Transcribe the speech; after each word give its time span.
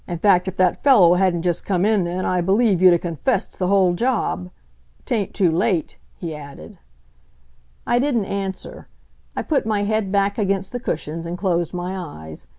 In 0.07 0.17
fact, 0.17 0.47
if 0.47 0.55
that 0.55 0.81
fellow 0.81 1.13
hadn't 1.13 1.43
just 1.43 1.63
come 1.63 1.85
in 1.85 2.05
then 2.05 2.25
I 2.25 2.41
believe 2.41 2.81
you'd 2.81 2.91
'a' 2.91 2.97
confessed 2.97 3.59
the 3.59 3.67
whole 3.67 3.93
job.... 3.93 4.49
'Tain't 5.05 5.35
too 5.35 5.51
late," 5.51 5.99
he 6.17 6.33
added. 6.33 6.79
I 7.85 7.99
didn't 7.99 8.25
answer. 8.25 8.87
I 9.35 9.43
put 9.43 9.67
my 9.67 9.83
head 9.83 10.11
back 10.11 10.39
against 10.39 10.71
the 10.71 10.79
cushions 10.79 11.27
and 11.27 11.37
closed 11.37 11.71
my 11.71 11.95
eyes. 11.95 12.47